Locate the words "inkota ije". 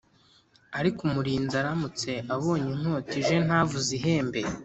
2.73-3.35